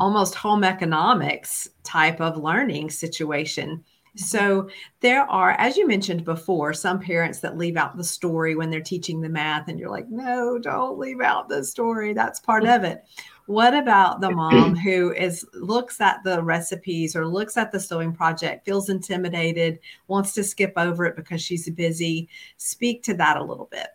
[0.00, 3.84] almost home economics type of learning situation.
[4.16, 4.68] So
[5.00, 8.80] there are, as you mentioned before, some parents that leave out the story when they're
[8.80, 12.12] teaching the math, and you're like, no, don't leave out the story.
[12.12, 13.04] That's part of it.
[13.46, 18.12] What about the mom who is looks at the recipes or looks at the sewing
[18.12, 22.28] project, feels intimidated, wants to skip over it because she's busy?
[22.56, 23.88] Speak to that a little bit.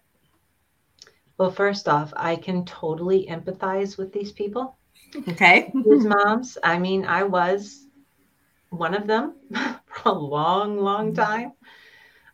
[1.38, 4.78] Well, first off, I can totally empathize with these people.
[5.30, 5.72] Okay.
[5.86, 6.58] These moms.
[6.64, 7.88] I mean, I was
[8.70, 9.36] one of them
[9.86, 11.24] for a long, long mm-hmm.
[11.24, 11.52] time.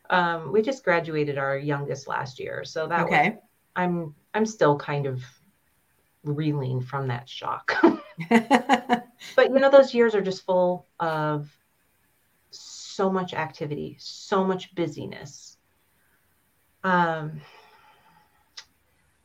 [0.09, 3.29] Um, we just graduated our youngest last year, so that okay.
[3.31, 3.39] Was,
[3.75, 5.23] I'm I'm still kind of
[6.23, 7.75] reeling from that shock.
[8.29, 11.49] but you know, those years are just full of
[12.51, 15.57] so much activity, so much busyness.
[16.83, 17.41] Um,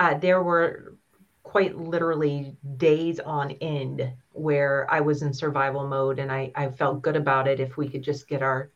[0.00, 0.94] uh, there were
[1.42, 7.02] quite literally days on end where I was in survival mode and I, I felt
[7.02, 8.70] good about it if we could just get our,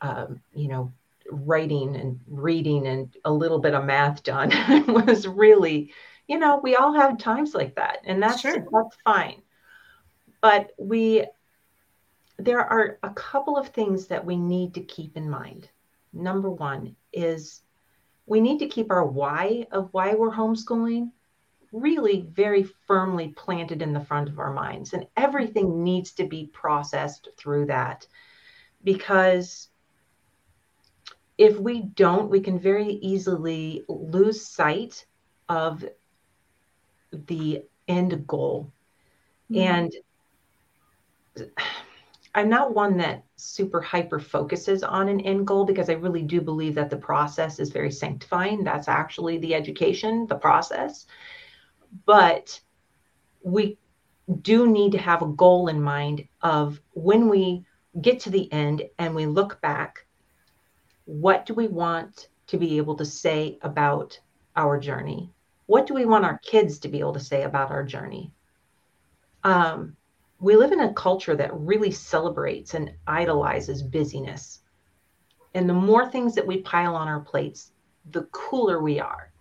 [0.00, 0.92] um, you know,
[1.30, 5.92] writing and reading and a little bit of math done It was really,
[6.28, 8.66] you know, we all have times like that and that's, sure.
[8.72, 9.42] that's fine.
[10.40, 11.24] But we,
[12.38, 15.68] there are a couple of things that we need to keep in mind.
[16.12, 17.62] Number one is
[18.26, 21.10] we need to keep our why of why we're homeschooling
[21.72, 24.92] really very firmly planted in the front of our minds.
[24.92, 28.06] And everything needs to be processed through that
[28.84, 29.68] because
[31.36, 35.04] if we don't, we can very easily lose sight
[35.48, 35.84] of
[37.14, 38.72] the end goal.
[39.50, 39.60] Mm-hmm.
[39.60, 39.92] And
[42.34, 46.40] I'm not one that super hyper focuses on an end goal because I really do
[46.40, 48.64] believe that the process is very sanctifying.
[48.64, 51.06] That's actually the education, the process
[52.06, 52.60] but
[53.42, 53.78] we
[54.40, 57.64] do need to have a goal in mind of when we
[58.00, 60.06] get to the end and we look back
[61.04, 64.18] what do we want to be able to say about
[64.56, 65.30] our journey
[65.66, 68.32] what do we want our kids to be able to say about our journey?
[69.42, 69.96] Um,
[70.40, 74.60] we live in a culture that really celebrates and idolizes busyness.
[75.54, 77.70] And the more things that we pile on our plates
[78.10, 79.32] the cooler we are.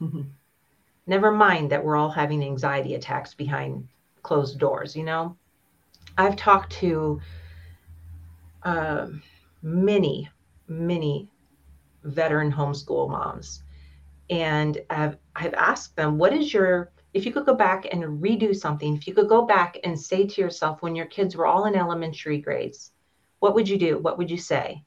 [1.06, 3.86] Never mind that we're all having anxiety attacks behind
[4.22, 5.36] closed doors, you know?
[6.18, 7.20] I've talked to
[8.62, 9.08] uh,
[9.62, 10.28] many,
[10.66, 11.28] many
[12.04, 13.62] veteran homeschool moms,
[14.30, 18.54] and I've, I've asked them, what is your, if you could go back and redo
[18.54, 21.66] something, if you could go back and say to yourself when your kids were all
[21.66, 22.92] in elementary grades,
[23.38, 23.98] what would you do?
[23.98, 24.82] What would you say?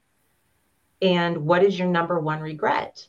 [1.02, 3.08] And what is your number one regret?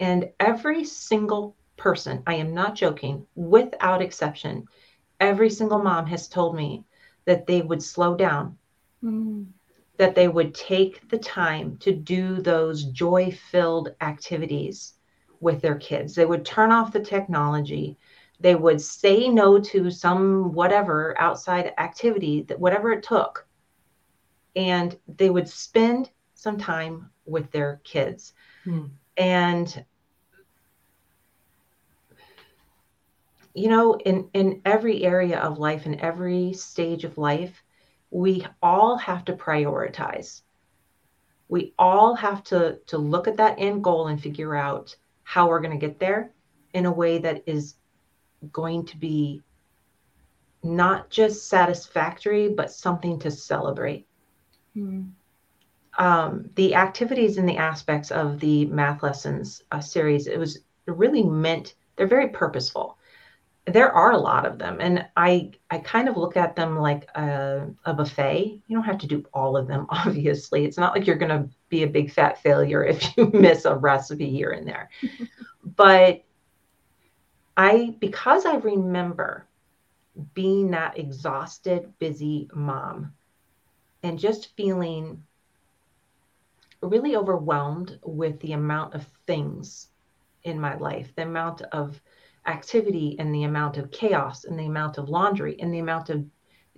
[0.00, 4.66] And every single person, I am not joking, without exception,
[5.20, 6.84] every single mom has told me
[7.24, 8.58] that they would slow down,
[9.02, 9.46] mm.
[9.96, 14.94] that they would take the time to do those joy filled activities
[15.44, 16.14] with their kids.
[16.14, 17.98] They would turn off the technology.
[18.40, 23.46] They would say no to some whatever outside activity that whatever it took.
[24.56, 28.32] And they would spend some time with their kids.
[28.66, 28.90] Mm.
[29.18, 29.84] And
[33.52, 37.62] you know in in every area of life in every stage of life
[38.10, 40.42] we all have to prioritize
[41.48, 45.60] we all have to to look at that end goal and figure out how we're
[45.60, 46.30] going to get there
[46.72, 47.74] in a way that is
[48.52, 49.42] going to be
[50.62, 54.06] not just satisfactory but something to celebrate.
[54.76, 55.12] Mm.
[55.98, 61.22] um, the activities and the aspects of the math lessons uh, series it was really
[61.22, 62.98] meant they're very purposeful.
[63.66, 67.08] There are a lot of them and i i kind of look at them like
[67.14, 68.60] a, a, buffet.
[68.66, 70.64] You don't have to do all of them obviously.
[70.64, 73.74] It's not like you're going to be a big fat failure if you miss a
[73.74, 74.88] recipe here and there.
[75.76, 76.22] But
[77.56, 79.46] i because i remember
[80.34, 83.12] being that exhausted busy mom
[84.02, 85.22] and just feeling
[86.82, 89.88] really overwhelmed with the amount of things
[90.42, 92.00] in my life, the amount of
[92.46, 96.24] activity and the amount of chaos and the amount of laundry and the amount of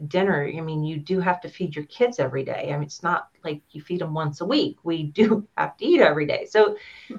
[0.08, 0.50] dinner.
[0.54, 2.70] I mean, you do have to feed your kids every day.
[2.70, 4.78] I mean, it's not like you feed them once a week.
[4.82, 6.46] We do have to eat every day.
[6.46, 6.76] So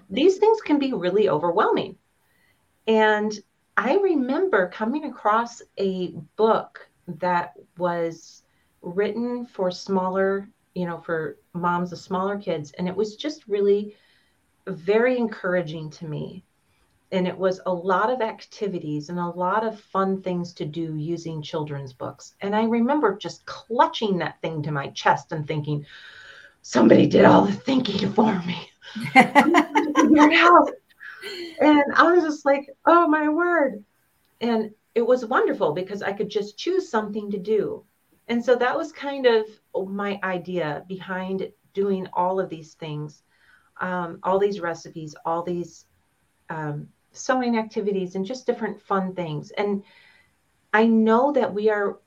[0.09, 1.97] these things can be really overwhelming.
[2.87, 3.37] And
[3.75, 8.43] I remember coming across a book that was
[8.81, 12.71] written for smaller, you know, for moms of smaller kids.
[12.71, 13.95] And it was just really
[14.67, 16.43] very encouraging to me.
[17.11, 20.95] And it was a lot of activities and a lot of fun things to do
[20.95, 22.35] using children's books.
[22.41, 25.85] And I remember just clutching that thing to my chest and thinking,
[26.61, 28.69] somebody did all the thinking for me.
[29.13, 30.69] figure it out.
[31.59, 33.83] And I was just like, oh my word.
[34.41, 37.83] And it was wonderful because I could just choose something to do.
[38.27, 39.45] And so that was kind of
[39.87, 43.23] my idea behind doing all of these things,
[43.79, 45.85] um, all these recipes, all these
[46.49, 49.51] um, sewing activities, and just different fun things.
[49.51, 49.83] And
[50.73, 51.97] I know that we are,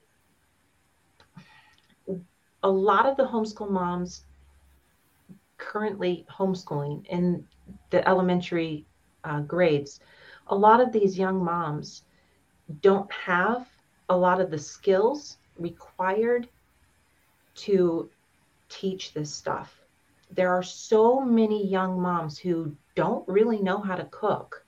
[2.63, 4.23] a lot of the homeschool moms
[5.57, 7.45] currently homeschooling in
[7.89, 8.85] the elementary
[9.23, 9.99] uh, grades,
[10.47, 12.03] a lot of these young moms
[12.81, 13.67] don't have
[14.09, 16.47] a lot of the skills required
[17.53, 18.09] to
[18.69, 19.81] teach this stuff.
[20.31, 24.60] There are so many young moms who don't really know how to cook,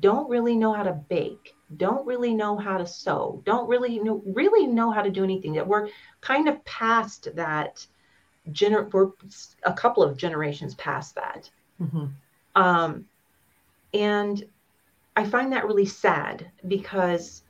[0.00, 4.22] don't really know how to bake, don't really know how to sew, don't really know
[4.26, 5.52] really know how to do anything.
[5.54, 5.88] That we're
[6.20, 7.86] kind of past that.
[8.50, 9.12] Gener- we're
[9.62, 11.48] a couple of generations past that.
[11.80, 12.06] Mm-hmm.
[12.54, 13.06] Um,
[13.94, 14.44] and
[15.16, 17.42] I find that really sad because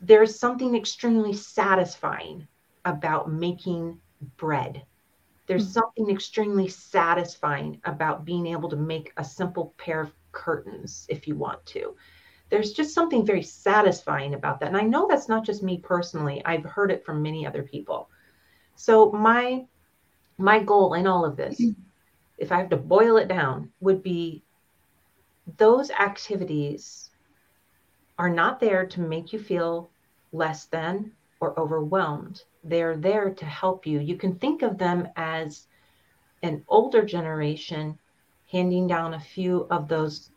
[0.00, 2.46] there's something extremely satisfying
[2.84, 3.98] about making
[4.36, 4.82] bread.
[5.46, 5.72] There's mm-hmm.
[5.72, 11.36] something extremely satisfying about being able to make a simple pair of curtains if you
[11.36, 11.94] want to.
[12.50, 14.68] There's just something very satisfying about that.
[14.68, 16.42] And I know that's not just me personally.
[16.44, 18.10] I've heard it from many other people.
[18.76, 19.66] So my
[20.36, 21.60] my goal in all of this,
[22.38, 24.42] if I have to boil it down, would be
[25.56, 27.10] those activities
[28.18, 29.90] are not there to make you feel
[30.32, 32.42] less than or overwhelmed.
[32.64, 34.00] They're there to help you.
[34.00, 35.66] You can think of them as
[36.42, 37.98] an older generation
[38.54, 40.30] handing down a few of those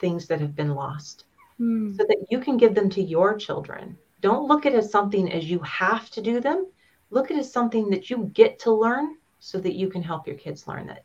[0.00, 1.24] things that have been lost
[1.60, 1.96] mm.
[1.96, 3.96] so that you can give them to your children.
[4.20, 6.66] Don't look at it as something as you have to do them.
[7.10, 10.26] Look at it as something that you get to learn so that you can help
[10.26, 11.04] your kids learn it.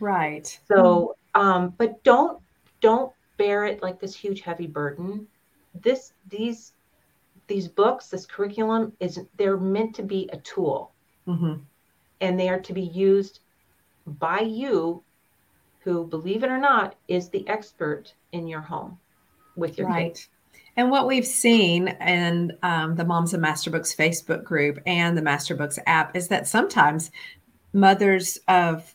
[0.00, 0.58] Right.
[0.66, 2.40] So, um, but don't
[2.80, 5.26] don't bear it like this huge heavy burden
[5.82, 6.72] this these
[7.46, 10.92] these books this curriculum is they're meant to be a tool
[11.26, 11.54] mm-hmm.
[12.20, 13.40] and they are to be used
[14.06, 15.02] by you
[15.88, 18.98] who believe it or not is the expert in your home
[19.56, 20.12] with your right.
[20.12, 20.28] kids.
[20.76, 25.22] and what we've seen in um, the moms of master books facebook group and the
[25.22, 27.10] master books app is that sometimes
[27.72, 28.94] mothers of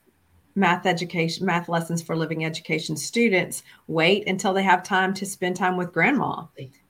[0.56, 5.56] math education, math lessons for living education students wait until they have time to spend
[5.56, 6.44] time with grandma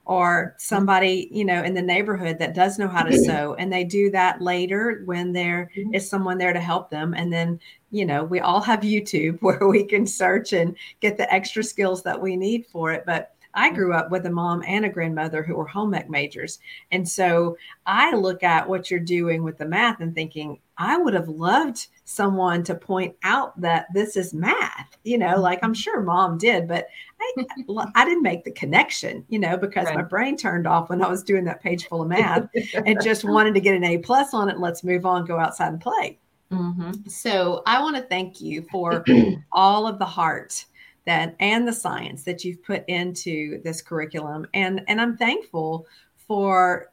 [0.06, 3.84] or somebody you know in the neighborhood that does know how to sew and they
[3.84, 5.94] do that later when there mm-hmm.
[5.94, 7.60] is someone there to help them and then
[7.92, 12.04] you know we all have youtube where we can search and get the extra skills
[12.04, 15.44] that we need for it but I grew up with a mom and a grandmother
[15.44, 16.58] who were home ec majors.
[16.92, 21.14] And so I look at what you're doing with the math and thinking, I would
[21.14, 26.02] have loved someone to point out that this is math, you know, like I'm sure
[26.02, 26.88] mom did, but
[27.22, 27.46] I,
[27.96, 29.96] I didn't make the connection, you know, because right.
[29.96, 33.24] my brain turned off when I was doing that page full of math and just
[33.24, 34.60] wanted to get an A plus on it.
[34.60, 36.20] Let's move on, go outside and play.
[36.52, 37.08] Mm-hmm.
[37.08, 39.04] So I want to thank you for
[39.52, 40.66] all of the heart
[41.06, 45.86] that and the science that you've put into this curriculum and and i'm thankful
[46.16, 46.88] for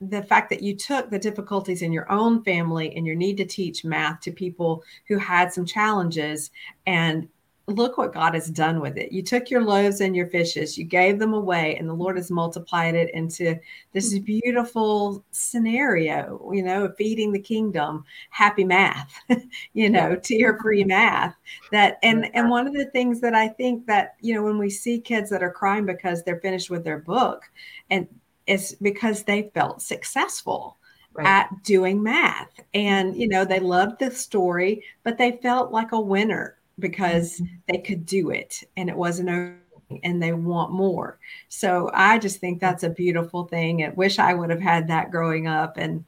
[0.00, 3.44] the fact that you took the difficulties in your own family and your need to
[3.44, 6.50] teach math to people who had some challenges
[6.86, 7.28] and
[7.66, 9.10] look what God has done with it.
[9.10, 12.30] You took your loaves and your fishes, you gave them away, and the Lord has
[12.30, 13.58] multiplied it into
[13.92, 14.24] this mm.
[14.24, 19.14] beautiful scenario, you know, feeding the kingdom, happy math,
[19.72, 21.34] you know, tear free math.
[21.72, 24.68] That and and one of the things that I think that, you know, when we
[24.68, 27.44] see kids that are crying because they're finished with their book,
[27.90, 28.06] and
[28.46, 30.78] it's because they felt successful.
[31.16, 31.28] Right.
[31.28, 36.00] at doing math and you know they loved the story but they felt like a
[36.00, 37.54] winner because mm-hmm.
[37.68, 39.54] they could do it and it wasn't over
[40.02, 41.18] and they want more.
[41.48, 45.10] So I just think that's a beautiful thing and wish I would have had that
[45.10, 46.04] growing up and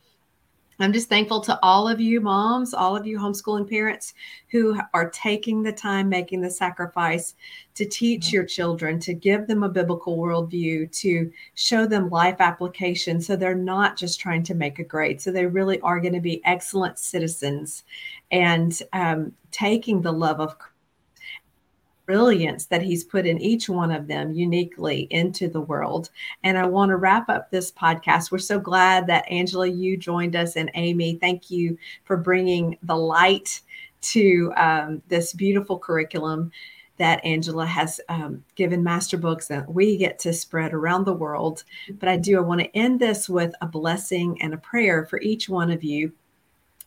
[0.79, 4.13] I'm just thankful to all of you moms, all of you homeschooling parents
[4.51, 7.35] who are taking the time, making the sacrifice
[7.77, 13.21] to teach your children, to give them a biblical worldview, to show them life application
[13.21, 15.21] so they're not just trying to make a grade.
[15.21, 17.85] So they really are going to be excellent citizens
[18.31, 20.57] and um, taking the love of
[22.07, 26.11] brilliance that he's put in each one of them uniquely into the world.
[26.45, 28.31] And I want to wrap up this podcast.
[28.31, 32.97] We're so glad that Angela, you joined us, and Amy, thank you for bringing the
[32.97, 33.61] light
[34.03, 36.53] to um, this beautiful curriculum
[36.99, 41.65] that Angela has um, given master books that we get to spread around the world.
[41.99, 45.21] But I do, I want to end this with a blessing and a prayer for
[45.21, 46.13] each one of you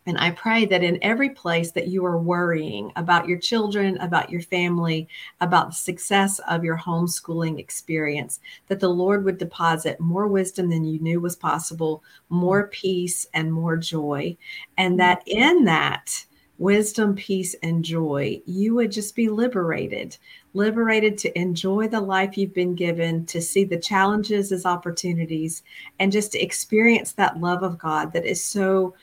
[0.09, 4.31] and I pray that in every place that you are worrying about your children, about
[4.31, 5.07] your family,
[5.39, 8.39] about the success of your homeschooling experience,
[8.69, 13.53] that the Lord would deposit more wisdom than you knew was possible, more peace, and
[13.53, 14.35] more joy.
[14.79, 16.25] And that in that,
[16.57, 20.17] wisdom, peace, and joy, you would just be liberated,
[20.55, 25.61] liberated to enjoy the life you've been given, to see the challenges as opportunities,
[25.99, 28.95] and just to experience that love of God that is so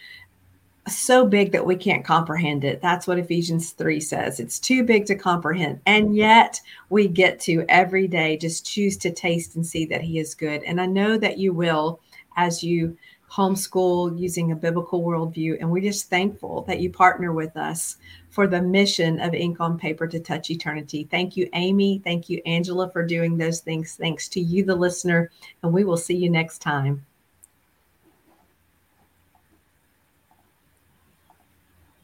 [0.89, 2.80] so big that we can't comprehend it.
[2.80, 4.41] That's what Ephesians 3 says.
[4.41, 5.80] It's too big to comprehend.
[5.87, 6.61] And yet
[6.91, 10.62] we get to every day just choose to taste and see that He is good.
[10.62, 12.01] And I know that you will
[12.37, 12.97] as you
[13.30, 15.57] homeschool using a biblical worldview.
[15.61, 17.97] And we're just thankful that you partner with us
[18.30, 21.09] for the mission of Ink on Paper to Touch Eternity.
[21.11, 22.01] Thank you, Amy.
[22.05, 23.97] Thank you, Angela, for doing those things.
[23.97, 25.30] Thanks to you, the listener.
[25.62, 27.05] And we will see you next time.